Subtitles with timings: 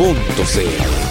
[0.00, 1.10] Radiodemente.cl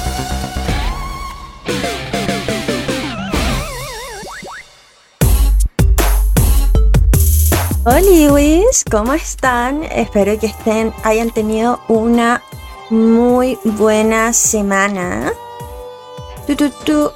[7.85, 9.83] Hola, ¿cómo están?
[9.83, 12.41] Espero que estén, hayan tenido una
[12.89, 15.33] muy buena semana.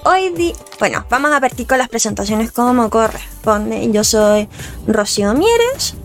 [0.04, 3.90] Hoy bueno, vamos a partir con las presentaciones como corresponde.
[3.92, 4.48] Yo soy
[4.86, 5.96] Rocío Mieres.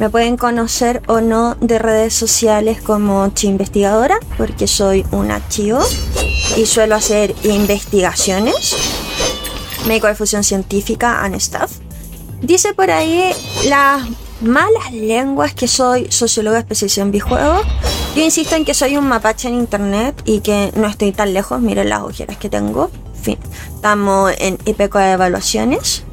[0.00, 5.80] Me pueden conocer o no de redes sociales como Chi Investigadora, porque soy una chivo
[6.56, 8.74] y suelo hacer investigaciones.
[9.86, 11.72] Médico de fusión científica and stuff.
[12.40, 13.30] Dice por ahí
[13.68, 14.08] las
[14.40, 17.66] malas lenguas que soy socióloga especializada en videojuegos.
[18.16, 21.60] Yo insisto en que soy un mapache en internet y que no estoy tan lejos.
[21.60, 22.90] Miren las ojeras que tengo.
[23.16, 23.38] En fin,
[23.74, 26.04] estamos en IPECO de evaluaciones.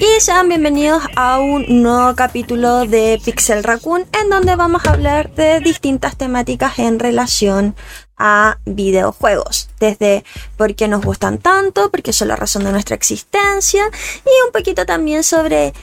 [0.00, 5.30] Y sean bienvenidos a un nuevo capítulo de Pixel Raccoon en donde vamos a hablar
[5.34, 7.76] de distintas temáticas en relación
[8.16, 9.68] a videojuegos.
[9.78, 10.24] Desde
[10.56, 13.90] por qué nos gustan tanto, porque son la razón de nuestra existencia
[14.24, 15.74] y un poquito también sobre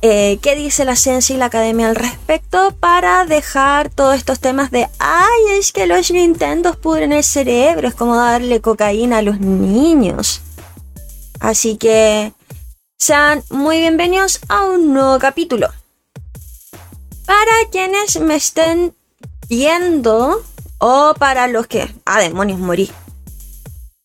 [0.00, 4.70] eh, qué dice la ciencia y la academia al respecto para dejar todos estos temas
[4.70, 9.40] de, ay, es que los Nintendos pudren el cerebro, es como darle cocaína a los
[9.40, 10.40] niños.
[11.38, 12.32] Así que
[12.98, 15.68] sean muy bienvenidos a un nuevo capítulo.
[17.24, 18.92] Para quienes me estén
[19.48, 20.42] viendo
[20.78, 21.94] o para los que...
[22.04, 22.90] Ah, demonios, morí.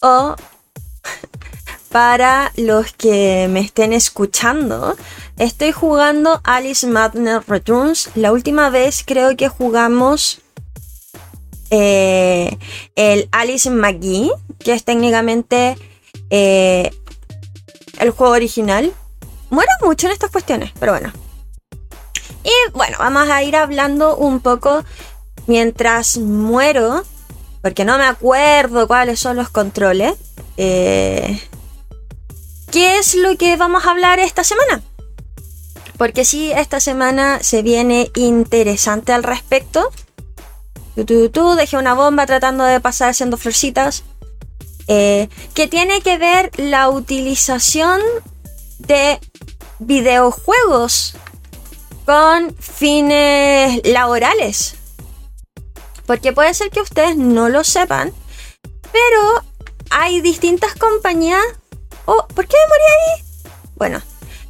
[0.02, 0.36] O
[1.89, 4.95] para los que me estén escuchando,
[5.37, 8.11] estoy jugando Alice Madness Returns.
[8.14, 10.39] La última vez creo que jugamos
[11.71, 12.59] eh,
[12.95, 15.77] el Alice McGee, que es técnicamente
[16.30, 16.92] eh,
[18.03, 18.93] el juego original.
[19.49, 21.11] Muero mucho en estas cuestiones, pero bueno.
[22.43, 24.83] Y bueno, vamos a ir hablando un poco
[25.47, 27.03] mientras muero,
[27.61, 30.15] porque no me acuerdo cuáles son los controles.
[30.58, 31.41] Eh,
[32.71, 34.81] ¿Qué es lo que vamos a hablar esta semana?
[35.97, 39.89] Porque sí, esta semana se viene interesante al respecto.
[40.95, 44.03] Tú, dejé una bomba tratando de pasar haciendo florcitas.
[44.88, 48.02] Eh, que tiene que ver la utilización
[48.80, 49.20] de
[49.80, 51.16] videojuegos
[52.05, 54.76] con fines laborales.
[56.05, 58.14] Porque puede ser que ustedes no lo sepan,
[58.92, 59.44] pero
[59.89, 61.44] hay distintas compañías.
[62.05, 63.52] Oh, ¿por qué me morí ahí?
[63.76, 64.02] Bueno,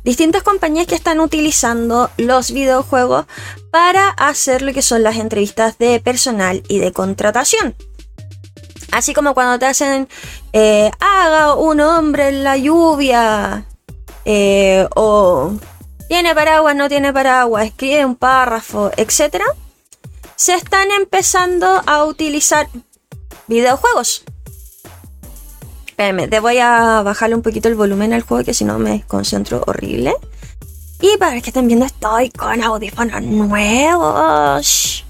[0.04, 3.26] distintas compañías que están utilizando los videojuegos
[3.72, 7.76] para hacer lo que son las entrevistas de personal y de contratación.
[8.94, 10.08] Así como cuando te hacen
[10.54, 13.66] eh, haga un hombre en la lluvia
[14.24, 15.54] eh, o
[16.08, 19.42] tiene paraguas, no tiene paraguas, escribe un párrafo, etc.
[20.36, 22.70] Se están empezando a utilizar
[23.48, 24.26] videojuegos.
[25.88, 29.02] Espérame, te voy a bajarle un poquito el volumen al juego que si no me
[29.08, 30.14] concentro horrible.
[31.02, 35.04] Y para que estén viendo, estoy con audífonos nuevos.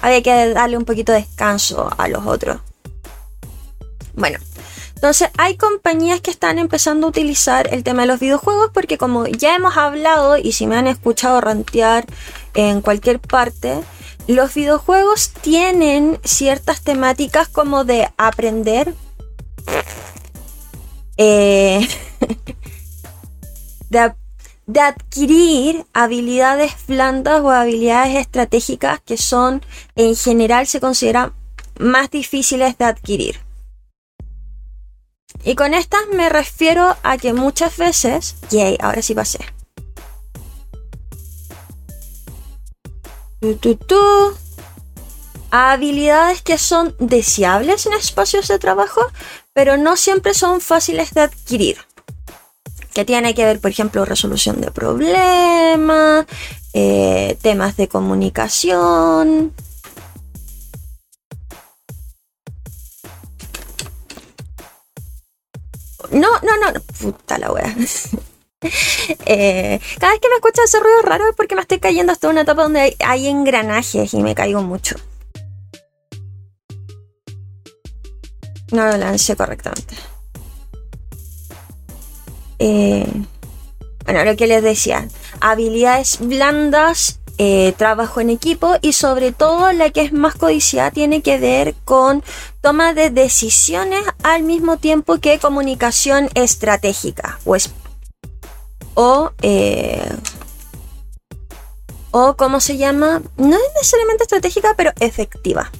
[0.00, 2.62] Había que darle un poquito de descanso a los otros.
[4.18, 4.40] Bueno,
[4.96, 9.28] entonces hay compañías que están empezando a utilizar el tema de los videojuegos porque como
[9.28, 12.04] ya hemos hablado y si me han escuchado rantear
[12.54, 13.80] en cualquier parte,
[14.26, 18.92] los videojuegos tienen ciertas temáticas como de aprender,
[21.16, 21.86] eh,
[23.90, 24.14] de,
[24.66, 29.62] de adquirir habilidades blandas o habilidades estratégicas que son
[29.94, 31.34] en general se consideran
[31.78, 33.47] más difíciles de adquirir.
[35.44, 38.36] Y con estas me refiero a que muchas veces.
[38.50, 39.38] Yay, ahora sí pasé.
[43.40, 44.36] Tu, tu, tu.
[45.50, 49.00] Habilidades que son deseables en espacios de trabajo,
[49.54, 51.78] pero no siempre son fáciles de adquirir.
[52.92, 56.26] Que tiene que ver, por ejemplo, resolución de problemas,
[56.74, 59.54] eh, temas de comunicación,
[66.10, 67.74] No, no, no, puta la wea.
[68.60, 72.28] Eh, cada vez que me escucha ese ruido raro es porque me estoy cayendo hasta
[72.28, 74.96] una etapa donde hay, hay engranajes y me caigo mucho.
[78.72, 79.94] No lo lancé correctamente.
[82.58, 83.06] Eh,
[84.04, 85.08] bueno, lo que les decía.
[85.40, 91.22] Habilidades blandas, eh, trabajo en equipo y sobre todo la que es más codiciada tiene
[91.22, 92.22] que ver con
[92.60, 97.70] toma de decisiones al mismo tiempo que comunicación estratégica o, es-
[98.94, 100.10] o, eh,
[102.10, 103.22] o ¿cómo se llama?
[103.36, 105.70] No es necesariamente estratégica, pero efectiva.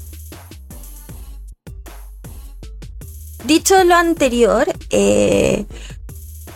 [3.44, 5.64] Dicho lo anterior, eh,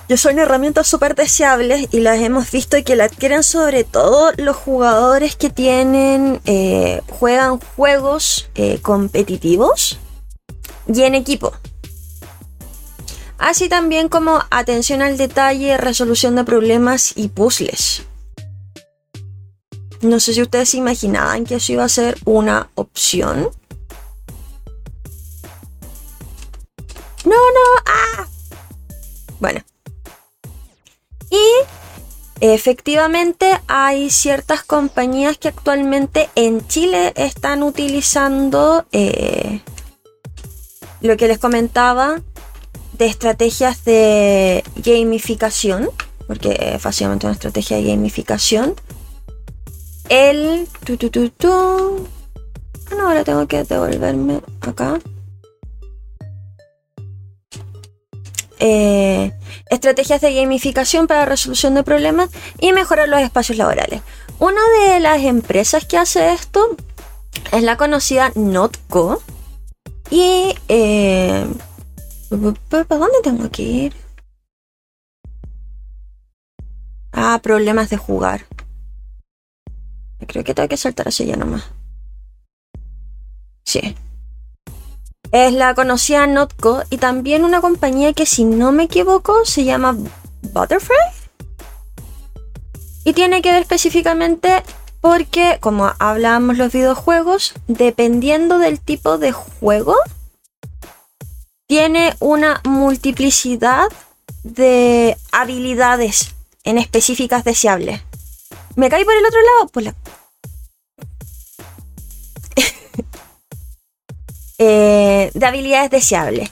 [0.08, 4.56] yo son herramientas súper deseables y las hemos visto que la adquieren sobre todo los
[4.56, 9.98] jugadores que tienen, eh, juegan juegos eh, competitivos
[10.92, 11.52] y en equipo.
[13.38, 18.02] Así también como atención al detalle, resolución de problemas y puzzles.
[20.00, 23.50] No sé si ustedes se imaginaban que eso iba a ser una opción.
[27.24, 28.26] No, no, ah.
[29.38, 29.60] Bueno.
[31.32, 31.64] Y
[32.40, 39.60] efectivamente hay ciertas compañías que actualmente en Chile están utilizando eh,
[41.00, 42.20] lo que les comentaba
[42.98, 45.88] de estrategias de gamificación,
[46.26, 48.74] porque es básicamente una estrategia de gamificación.
[50.10, 50.68] El...
[50.84, 52.06] Tu.
[52.90, 55.00] Ah, ahora tengo que devolverme acá.
[58.64, 59.32] Eh,
[59.70, 62.30] estrategias de gamificación para resolución de problemas
[62.60, 64.02] y mejorar los espacios laborales.
[64.38, 66.76] Una de las empresas que hace esto
[67.50, 69.20] es la conocida Notco.
[70.10, 70.54] Y...
[70.68, 71.44] Eh,
[72.68, 73.94] ¿Para dónde tengo que ir?
[77.10, 78.46] Ah, problemas de jugar.
[80.28, 81.64] Creo que tengo que saltar hacia allá nomás.
[83.64, 83.96] Sí.
[85.32, 89.96] Es la conocida Notco y también una compañía que si no me equivoco se llama
[90.42, 90.96] Butterfly.
[93.04, 94.62] Y tiene que ver específicamente
[95.00, 99.96] porque, como hablábamos los videojuegos, dependiendo del tipo de juego,
[101.66, 103.86] tiene una multiplicidad
[104.44, 108.02] de habilidades en específicas deseables.
[108.76, 109.70] ¿Me caí por el otro lado?
[109.72, 109.94] Pues la...
[114.64, 116.50] eh, de habilidades deseables.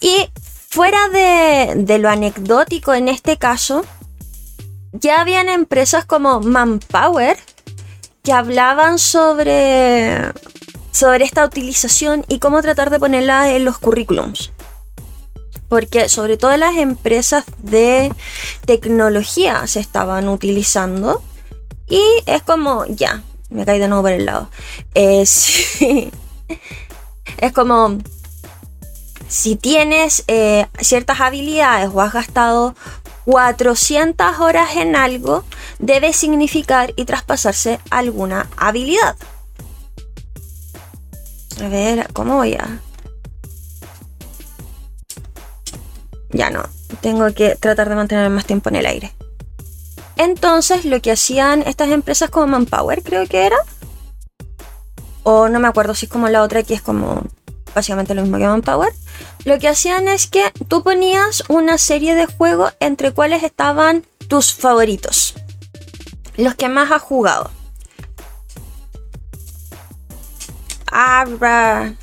[0.00, 0.28] Y
[0.68, 3.84] fuera de, de lo anecdótico en este caso,
[4.92, 7.38] ya habían empresas como Manpower
[8.24, 10.32] que hablaban sobre,
[10.90, 14.50] sobre esta utilización y cómo tratar de ponerla en los currículums.
[15.68, 18.12] Porque sobre todo las empresas de
[18.66, 21.22] tecnología se estaban utilizando.
[21.88, 24.50] Y es como, ya, me caí de nuevo por el lado.
[25.24, 26.10] Sí.
[27.38, 27.98] Es como,
[29.28, 32.74] si tienes eh, ciertas habilidades o has gastado
[33.24, 35.44] 400 horas en algo,
[35.78, 39.16] debe significar y traspasarse alguna habilidad.
[41.62, 42.80] A ver, ¿cómo voy a...?
[46.30, 46.62] Ya no,
[47.00, 49.12] tengo que tratar de mantener más tiempo en el aire.
[50.16, 53.56] Entonces, lo que hacían estas empresas como Manpower, creo que era.
[55.22, 57.22] O no me acuerdo si es como la otra que es como
[57.74, 58.92] básicamente lo mismo que Manpower.
[59.44, 64.54] Lo que hacían es que tú ponías una serie de juegos entre cuales estaban tus
[64.54, 65.34] favoritos.
[66.36, 67.50] Los que más has jugado.
[70.86, 71.94] Arra.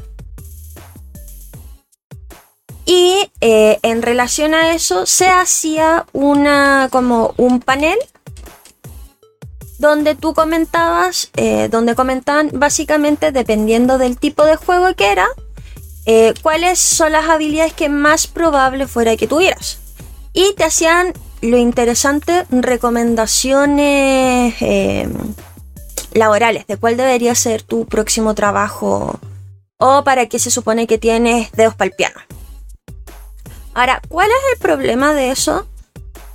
[2.85, 7.99] Y eh, en relación a eso se hacía una como un panel
[9.79, 15.27] donde tú comentabas, eh, donde comentaban básicamente dependiendo del tipo de juego que era,
[16.05, 19.79] eh, cuáles son las habilidades que más probable fuera que tuvieras.
[20.33, 25.07] Y te hacían lo interesante, recomendaciones eh,
[26.13, 29.17] laborales de cuál debería ser tu próximo trabajo
[29.77, 32.19] o para qué se supone que tienes dedos para el piano.
[33.74, 35.65] Ahora, ¿cuál es el problema de eso?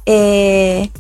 [0.07, 0.91] Eh,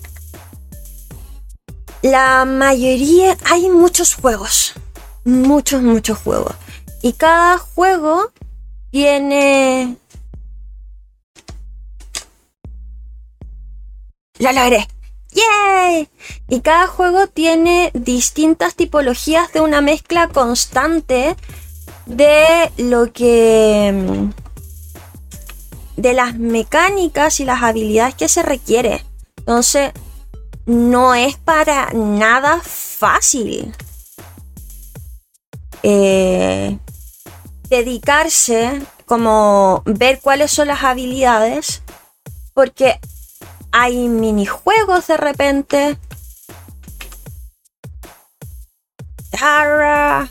[2.04, 4.74] la mayoría, hay muchos juegos,
[5.24, 6.54] muchos, muchos juegos.
[7.00, 8.30] Y cada juego
[8.90, 9.96] tiene...
[14.38, 14.86] ¡La logré!
[15.32, 16.10] ¡Yay!
[16.50, 21.36] Y cada juego tiene distintas tipologías de una mezcla constante
[22.04, 24.28] de lo que...
[25.96, 29.02] de las mecánicas y las habilidades que se requiere.
[29.38, 29.92] Entonces,
[30.66, 33.74] no es para nada fácil.
[35.82, 36.78] Eh,
[37.68, 41.82] dedicarse como ver cuáles son las habilidades,
[42.54, 42.98] porque
[43.72, 45.98] hay minijuegos de repente.
[49.30, 50.30] Tara.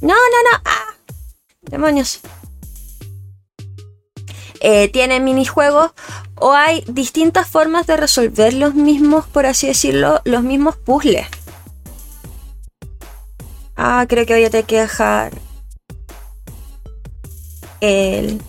[0.00, 0.60] No, no, no.
[0.64, 0.94] Ah,
[1.62, 2.20] demonios.
[4.68, 5.92] Eh, tiene minijuegos
[6.34, 11.28] o hay distintas formas de resolver los mismos, por así decirlo, los mismos puzzles.
[13.76, 15.34] Ah, creo que voy a tener que dejar
[17.80, 18.42] el...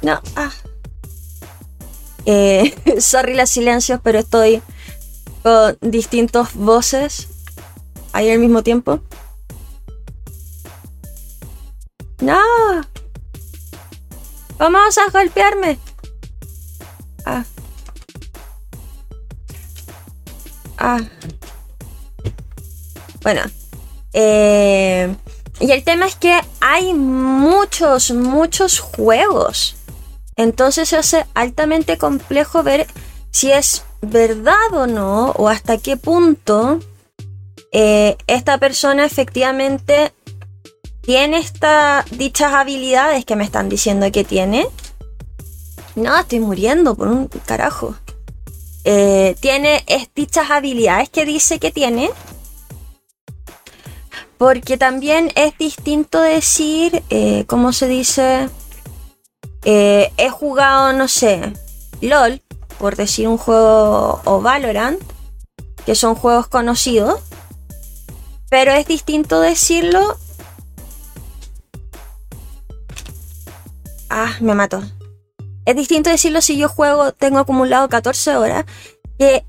[0.00, 0.52] No, ah.
[2.26, 4.62] Eh, sorry las silencios, pero estoy
[5.42, 7.26] con distintos voces
[8.12, 9.00] ahí al mismo tiempo.
[12.20, 12.40] No.
[14.58, 15.78] Vamos a golpearme.
[17.24, 17.44] Ah.
[20.78, 21.00] Ah.
[23.22, 23.42] Bueno.
[24.12, 25.14] Eh,
[25.60, 29.76] y el tema es que hay muchos, muchos juegos.
[30.36, 32.86] Entonces se hace altamente complejo ver
[33.30, 36.80] si es verdad o no, o hasta qué punto
[37.72, 40.12] eh, esta persona efectivamente
[41.00, 44.66] tiene estas dichas habilidades que me están diciendo que tiene.
[45.94, 47.94] No, estoy muriendo por un carajo.
[48.84, 52.10] Eh, tiene dichas habilidades que dice que tiene.
[54.38, 58.48] Porque también es distinto decir, eh, ¿cómo se dice?
[59.64, 61.52] Eh, he jugado, no sé,
[62.00, 62.40] LOL,
[62.78, 64.98] por decir un juego, o Valorant,
[65.84, 67.20] que son juegos conocidos.
[68.48, 70.16] Pero es distinto decirlo
[74.22, 74.82] Ah, me mato.
[75.64, 78.66] Es distinto decirlo si yo juego, tengo acumulado 14 horas,
[79.18, 79.46] que,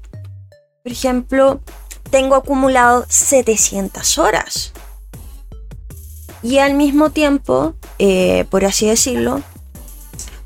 [0.81, 1.59] por ejemplo,
[2.09, 4.71] tengo acumulado 700 horas.
[6.41, 9.41] Y al mismo tiempo, eh, por así decirlo,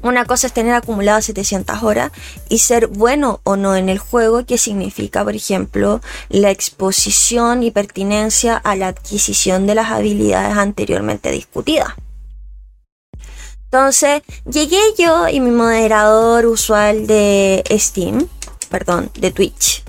[0.01, 2.11] una cosa es tener acumulado 700 horas
[2.49, 7.69] y ser bueno o no en el juego, que significa, por ejemplo, la exposición y
[7.69, 11.93] pertinencia a la adquisición de las habilidades anteriormente discutidas.
[13.75, 18.25] Entonces, llegué yo y mi moderador usual de Steam,
[18.69, 19.83] perdón, de Twitch,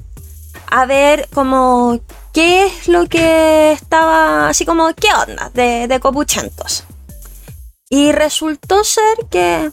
[0.66, 2.00] a ver como
[2.32, 6.82] qué es lo que estaba, así como, qué onda de, de copuchentos.
[7.88, 9.70] Y resultó ser que,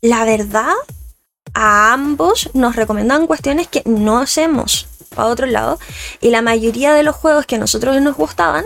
[0.00, 0.72] la verdad,
[1.52, 5.78] a ambos nos recomendan cuestiones que no hacemos para otro lado.
[6.22, 8.64] Y la mayoría de los juegos que a nosotros nos gustaban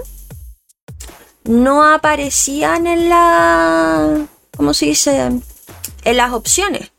[1.48, 4.26] no aparecían en la.
[4.56, 5.18] ¿Cómo se dice?
[6.04, 6.92] En las opciones.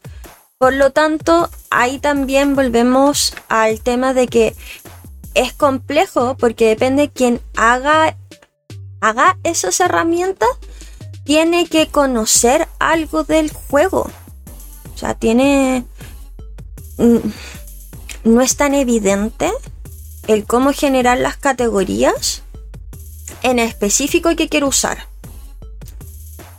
[0.58, 4.56] Por lo tanto, ahí también volvemos al tema de que
[5.36, 8.18] es complejo porque depende de quien haga,
[9.00, 10.50] haga esas herramientas,
[11.24, 14.10] tiene que conocer algo del juego.
[14.94, 15.86] O sea, tiene...
[16.98, 17.20] Mm,
[18.24, 19.52] no es tan evidente
[20.28, 22.44] el cómo generar las categorías
[23.44, 25.08] en específico que quiero usar.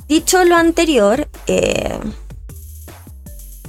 [0.09, 1.99] Dicho lo anterior, eh,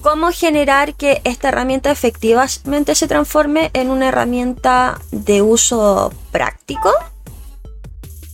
[0.01, 6.91] ¿cómo generar que esta herramienta efectivamente se transforme en una herramienta de uso práctico?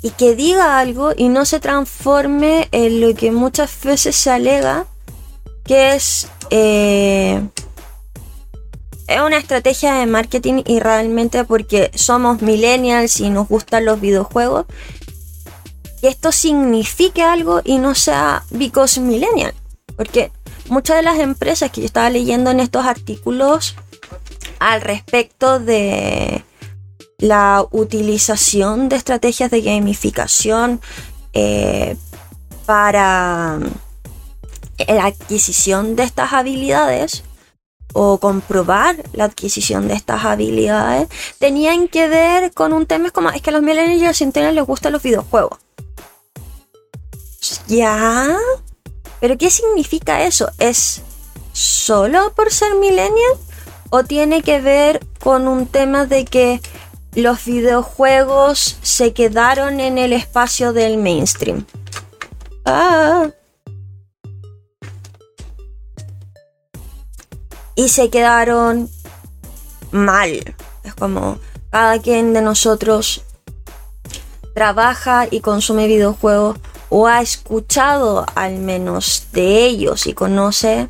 [0.01, 4.85] Y que diga algo y no se transforme en lo que muchas veces se alega,
[5.65, 7.41] que es eh,
[9.07, 14.65] es una estrategia de marketing y realmente porque somos millennials y nos gustan los videojuegos,
[16.01, 19.53] que esto signifique algo y no sea because millennial.
[19.95, 20.31] Porque
[20.67, 23.75] muchas de las empresas que yo estaba leyendo en estos artículos
[24.59, 26.43] al respecto de
[27.17, 30.81] la utilización de estrategias de gamificación
[31.33, 31.95] eh,
[32.65, 33.57] para
[34.87, 37.23] la adquisición de estas habilidades
[37.93, 41.07] o comprobar la adquisición de estas habilidades
[41.39, 44.93] tenían que ver con un tema como es que a los millennials y les gustan
[44.93, 45.57] los videojuegos.
[47.67, 48.37] ¿Ya?
[49.19, 50.49] ¿Pero qué significa eso?
[50.59, 51.01] ¿Es
[51.53, 53.33] solo por ser millennial?
[53.89, 56.61] ¿O tiene que ver con un tema de que
[57.13, 61.65] los videojuegos se quedaron en el espacio del mainstream?
[62.65, 63.29] Ah.
[67.77, 68.89] Y se quedaron
[69.91, 70.55] mal.
[70.83, 73.21] Es como cada quien de nosotros
[74.55, 76.57] trabaja y consume videojuegos
[76.89, 80.89] o ha escuchado al menos de ellos y conoce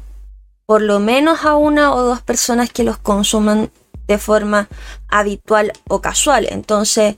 [0.65, 3.69] por lo menos a una o dos personas que los consuman
[4.07, 4.69] de forma
[5.09, 6.47] habitual o casual.
[6.49, 7.17] Entonces,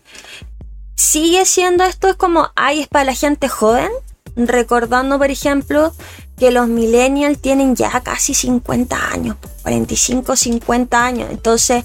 [0.95, 3.91] sigue siendo esto es como, ay, es para la gente joven,
[4.35, 5.93] recordando, por ejemplo,
[6.39, 11.29] que los millennials tienen ya casi 50 años, 45, 50 años.
[11.29, 11.83] Entonces,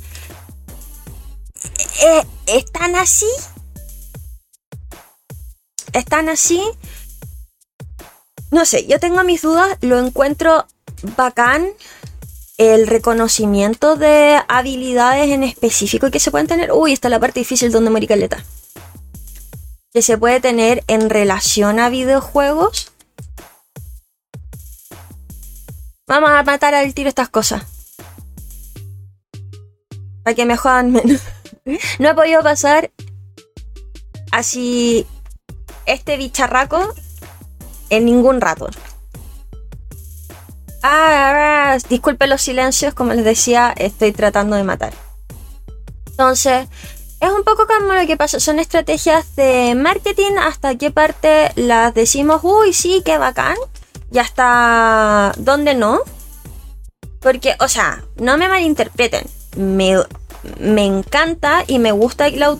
[2.02, 3.28] eh, ¿están así?
[5.92, 6.62] ¿Están así?
[8.50, 10.66] No sé, yo tengo mis dudas, lo encuentro
[11.16, 11.72] bacán
[12.56, 16.72] el reconocimiento de habilidades en específico que se pueden tener.
[16.72, 18.44] Uy, está la parte difícil donde morí caleta.
[19.92, 22.92] Que se puede tener en relación a videojuegos.
[26.06, 27.62] Vamos a matar al tiro estas cosas.
[30.22, 31.22] Para que me jodan menos.
[31.98, 32.90] no he podido pasar
[34.30, 35.06] así
[35.86, 36.94] este bicharraco
[37.88, 38.68] en ningún rato.
[40.82, 44.92] Ah, disculpen los silencios, como les decía, estoy tratando de matar.
[46.06, 46.68] Entonces,
[47.20, 51.94] es un poco como lo que pasa, son estrategias de marketing, hasta qué parte las
[51.94, 53.56] decimos, uy, sí, qué bacán,
[54.14, 56.00] y hasta dónde no.
[57.20, 59.96] Porque, o sea, no me malinterpreten, me,
[60.60, 62.56] me encanta y me gusta la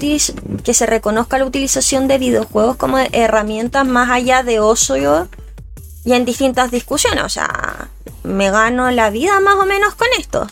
[0.65, 5.29] que se reconozca la utilización de videojuegos como herramientas más allá de ocio
[6.05, 7.23] y en distintas discusiones.
[7.23, 7.89] O sea,
[8.25, 10.49] me gano la vida más o menos con esto.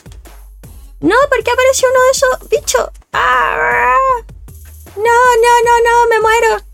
[1.00, 2.90] No, porque apareció uno de esos bichos.
[3.12, 3.96] ¡Ah!
[4.94, 6.71] No, no, no, no, me muero.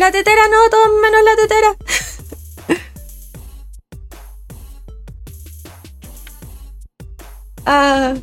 [0.00, 1.76] La tetera no, todo menos la tetera.
[7.66, 8.14] ah.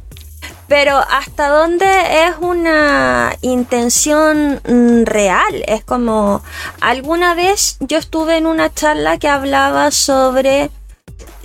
[0.67, 5.63] Pero hasta dónde es una intención mm, real.
[5.67, 6.41] Es como,
[6.81, 10.71] alguna vez yo estuve en una charla que hablaba sobre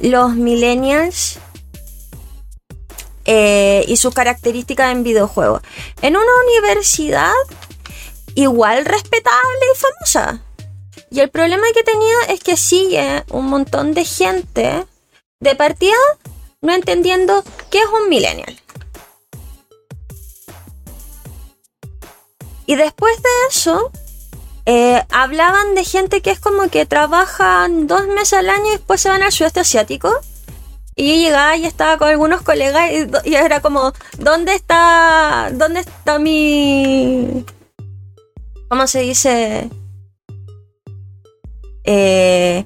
[0.00, 1.40] los millennials
[3.26, 5.60] eh, y sus características en videojuegos.
[6.00, 7.34] En una universidad
[8.34, 10.42] igual respetable y famosa.
[11.10, 14.86] Y el problema que tenía es que sigue un montón de gente
[15.40, 15.96] de partida
[16.62, 18.58] no entendiendo qué es un millennial.
[22.64, 23.90] Y después de eso,
[24.64, 29.00] eh, hablaban de gente que es como que trabajan dos meses al año y después
[29.00, 30.10] se van al sudeste asiático.
[30.94, 32.90] Y yo llegaba y estaba con algunos colegas
[33.24, 37.44] y, era como, ¿dónde está, dónde está mi,
[38.72, 39.68] ¿cómo se dice?
[41.84, 42.64] Eh,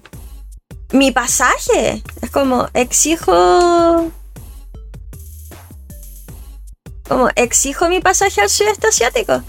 [0.93, 2.01] mi pasaje.
[2.23, 4.13] Es como, exijo,
[7.09, 9.43] como, exijo mi pasaje al sudeste asiático.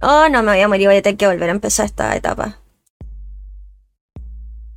[0.00, 2.58] Oh, no me voy a morir, voy a tener que volver a empezar esta etapa.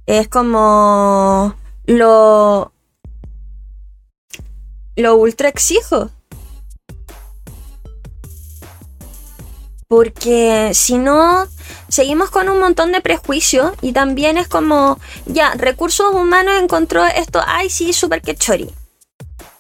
[0.06, 2.74] Es como lo
[4.98, 6.12] lo ultra exijo.
[9.94, 11.48] Porque si no,
[11.88, 17.44] seguimos con un montón de prejuicios y también es como, ya, recursos humanos encontró esto,
[17.46, 18.72] ay, sí, súper que chori.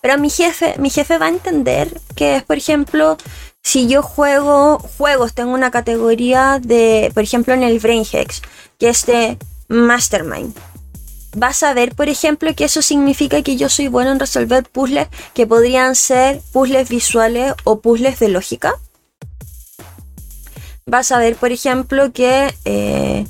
[0.01, 3.15] Pero mi jefe, mi jefe va a entender que es, por ejemplo,
[3.61, 8.41] si yo juego juegos, tengo una categoría de, por ejemplo, en el Brain Hex,
[8.79, 10.57] que es de Mastermind.
[11.35, 15.09] Vas a ver, por ejemplo, que eso significa que yo soy bueno en resolver puzzles
[15.35, 18.79] que podrían ser puzzles visuales o puzzles de lógica.
[20.85, 23.25] Vas a ver, por ejemplo, que eh,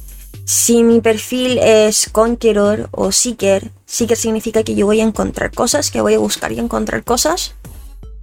[0.45, 5.91] si mi perfil es Conqueror o Seeker, Seeker significa que yo voy a encontrar cosas,
[5.91, 7.55] que voy a buscar y encontrar cosas.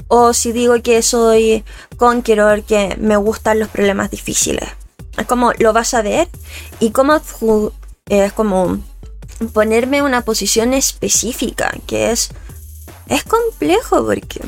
[0.09, 1.65] O si digo que soy
[1.97, 4.69] conqueror, que me gustan los problemas difíciles.
[5.17, 6.29] Es como lo vas a ver
[6.81, 7.15] y como
[8.09, 8.79] es como
[9.53, 12.31] ponerme una posición específica, que es
[13.09, 14.41] es complejo porque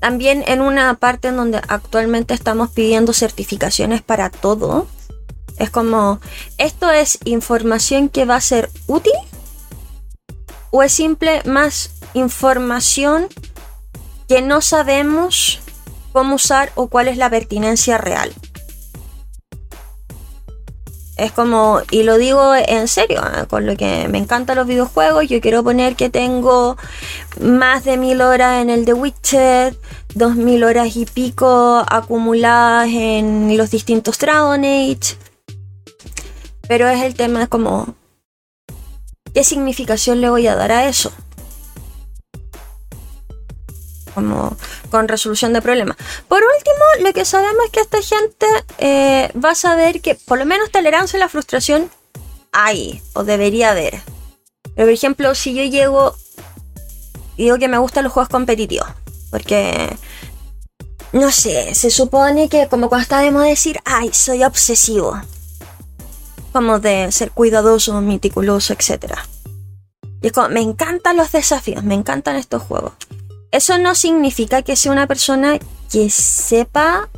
[0.00, 4.86] también en una parte en donde actualmente estamos pidiendo certificaciones para todo,
[5.58, 6.20] es como
[6.58, 9.14] esto es información que va a ser útil
[10.70, 13.28] o es simple más información
[14.28, 15.60] que no sabemos
[16.12, 18.32] cómo usar o cuál es la pertinencia real.
[21.16, 23.46] Es como, y lo digo en serio, ¿eh?
[23.48, 26.76] con lo que me encantan los videojuegos, yo quiero poner que tengo
[27.40, 29.78] más de mil horas en el The Witcher,
[30.14, 35.16] dos mil horas y pico acumuladas en los distintos Dragon Age.
[36.68, 37.94] Pero es el tema como,
[39.32, 41.12] ¿qué significación le voy a dar a eso?
[44.16, 44.56] Como
[44.90, 45.98] con resolución de problemas.
[46.26, 48.46] Por último, lo que sabemos es que esta gente
[48.78, 51.90] eh, va a saber que por lo menos tolerancia a la frustración
[52.50, 54.00] hay o debería haber.
[54.74, 56.16] Pero por ejemplo, si yo llego
[57.36, 58.88] digo que me gustan los juegos competitivos,
[59.30, 59.94] porque
[61.12, 65.20] no sé, se supone que como cuando estábamos a decir, ay, soy obsesivo.
[66.54, 69.12] Como de ser cuidadoso, meticuloso, etc.
[70.22, 72.92] Y es como, me encantan los desafíos, me encantan estos juegos.
[73.50, 75.58] Eso no significa que sea una persona
[75.90, 77.08] que sepa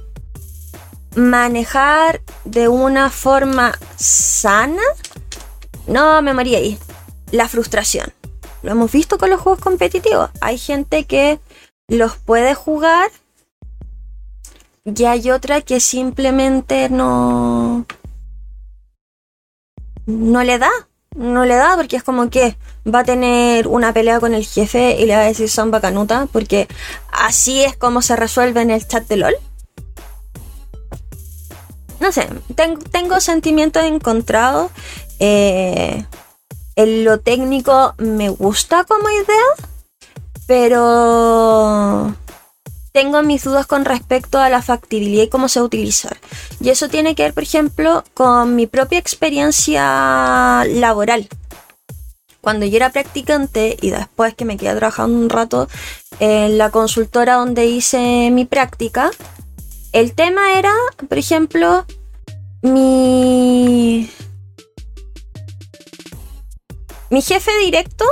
[1.17, 4.83] manejar de una forma sana.
[5.87, 6.79] No, me moría ahí.
[7.33, 8.13] La frustración.
[8.63, 10.31] Lo hemos visto con los juegos competitivos.
[10.41, 11.41] Hay gente que
[11.89, 13.11] los puede jugar
[14.85, 17.87] y hay otra que simplemente no...
[20.07, 20.71] No le da.
[21.15, 24.97] No le da porque es como que va a tener una pelea con el jefe
[24.99, 26.69] y le va a decir son bacanuta porque
[27.13, 29.35] así es como se resuelve en el chat de LOL.
[32.01, 32.29] No sé,
[32.93, 34.71] tengo sentimientos encontrados.
[35.19, 36.05] Eh,
[36.77, 39.69] en lo técnico me gusta como idea,
[40.47, 42.15] pero
[42.99, 46.17] tengo mis dudas con respecto a la factibilidad y cómo se va a utilizar.
[46.61, 51.29] Y eso tiene que ver, por ejemplo, con mi propia experiencia laboral.
[52.41, 55.69] Cuando yo era practicante y después que me quedé trabajando un rato
[56.19, 59.13] en la consultora donde hice mi práctica,
[59.93, 60.73] el tema era,
[61.09, 61.87] por ejemplo,
[62.63, 64.11] mi
[67.11, 68.05] mi jefe directo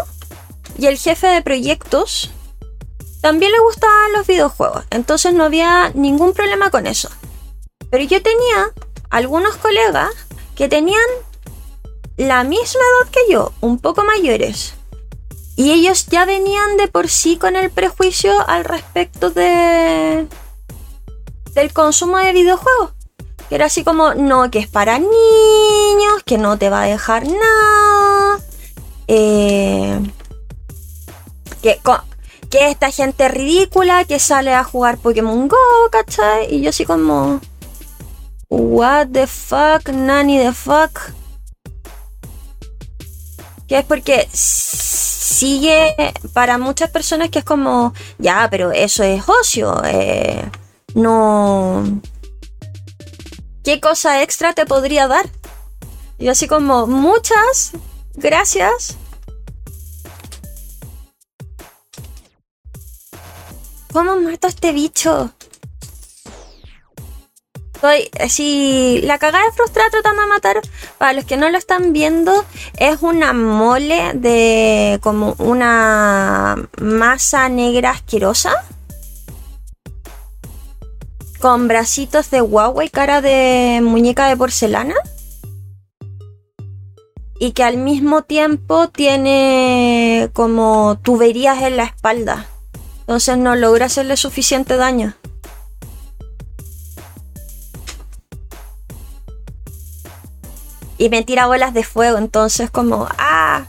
[0.78, 2.30] y el jefe de proyectos
[3.20, 7.08] también le gustaban los videojuegos, entonces no había ningún problema con eso.
[7.90, 8.72] Pero yo tenía
[9.10, 10.10] algunos colegas
[10.54, 11.00] que tenían
[12.16, 14.74] la misma edad que yo, un poco mayores.
[15.56, 20.26] Y ellos ya venían de por sí con el prejuicio al respecto de
[21.54, 22.92] del consumo de videojuegos.
[23.48, 27.26] Que era así como, no, que es para niños, que no te va a dejar
[27.26, 28.40] nada,
[29.08, 30.00] eh,
[31.62, 31.80] que,
[32.56, 35.56] esta gente ridícula que sale a jugar Pokémon Go,
[35.90, 36.54] ¿cachai?
[36.54, 37.40] Y yo así como...
[38.48, 41.00] What the fuck, nani the fuck.
[43.66, 45.94] Que es porque sigue
[46.32, 49.82] para muchas personas que es como, ya, pero eso es ocio.
[49.84, 50.48] Eh,
[50.94, 52.00] no.
[53.64, 55.28] ¿Qué cosa extra te podría dar?
[56.18, 57.72] Y así como, muchas,
[58.16, 58.96] Gracias.
[63.96, 65.30] ¿Cómo mato a este bicho?
[67.72, 69.00] Estoy así.
[69.04, 70.60] La cagada de frustrar tratando de matar.
[70.98, 72.44] Para los que no lo están viendo,
[72.76, 78.66] es una mole de como una masa negra asquerosa.
[81.40, 84.96] Con bracitos de guagua y cara de muñeca de porcelana
[87.38, 92.46] y que al mismo tiempo tiene como tuberías en la espalda.
[93.06, 95.14] Entonces no logra hacerle suficiente daño.
[100.98, 103.06] Y me tira bolas de fuego, entonces como...
[103.16, 103.66] ¡Ah!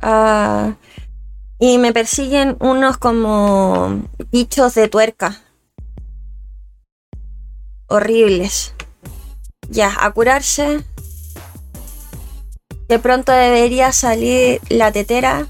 [0.00, 0.74] Ah.
[1.58, 5.42] Y me persiguen unos como bichos de tuerca.
[7.88, 8.72] Horribles.
[9.68, 10.84] Ya, a curarse.
[12.90, 15.46] De pronto debería salir la tetera.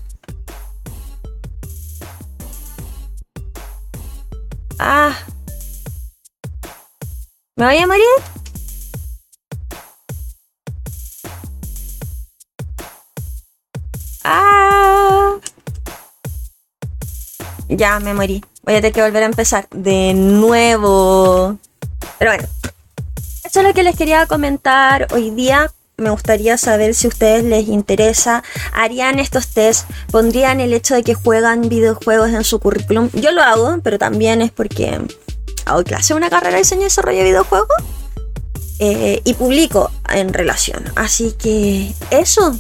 [4.79, 5.17] Ah.
[7.57, 8.05] ¿Me voy a morir?
[14.23, 15.39] Ah.
[17.69, 18.45] Ya, me morí.
[18.65, 21.57] Voy a tener que volver a empezar de nuevo.
[22.19, 22.47] Pero bueno.
[23.45, 25.73] Eso es lo que les quería comentar hoy día.
[26.01, 28.43] Me gustaría saber si a ustedes les interesa.
[28.73, 29.87] ¿Harían estos test?
[30.11, 33.11] ¿Pondrían el hecho de que juegan videojuegos en su currículum?
[33.13, 34.99] Yo lo hago, pero también es porque
[35.67, 37.69] hago clase una carrera de diseño y desarrollo de videojuegos.
[38.79, 40.83] Eh, y publico en relación.
[40.97, 42.59] Así que eso.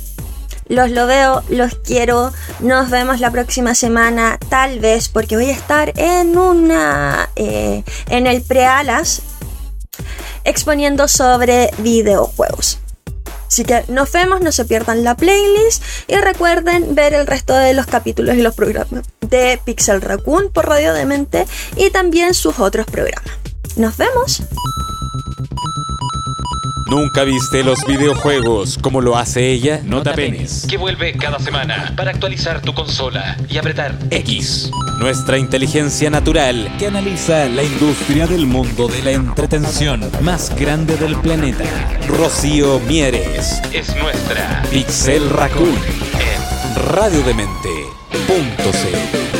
[0.68, 2.34] Los lo veo, los quiero.
[2.60, 7.30] Nos vemos la próxima semana, tal vez, porque voy a estar en una.
[7.36, 9.22] Eh, en el prealas
[10.44, 12.78] exponiendo sobre videojuegos.
[13.50, 17.74] Así que nos vemos, no se pierdan la playlist y recuerden ver el resto de
[17.74, 22.86] los capítulos y los programas de Pixel Raccoon por Radio Demente y también sus otros
[22.86, 23.34] programas.
[23.74, 24.44] Nos vemos.
[26.90, 29.80] ¿Nunca viste los videojuegos como lo hace ella?
[29.84, 30.66] No te apenes.
[30.68, 34.72] Que vuelve cada semana para actualizar tu consola y apretar X.
[34.98, 41.14] Nuestra inteligencia natural que analiza la industria del mundo de la entretención más grande del
[41.14, 41.62] planeta.
[42.08, 43.62] Rocío Mieres.
[43.72, 45.78] es nuestra Pixel Raccoon.
[46.18, 49.39] En radiodemente.cl